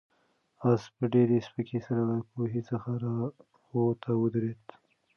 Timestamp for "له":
2.09-2.17